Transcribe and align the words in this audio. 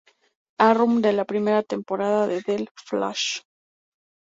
Arrow" 0.67 0.95
de 1.03 1.13
la 1.13 1.25
primera 1.25 1.61
temporada 1.61 2.25
de 2.25 2.41
"The 2.41 2.65
Flash". 2.87 3.41